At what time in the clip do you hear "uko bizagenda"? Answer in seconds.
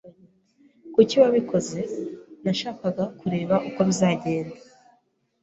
3.67-4.55